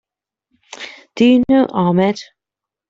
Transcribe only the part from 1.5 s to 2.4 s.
Ahmed?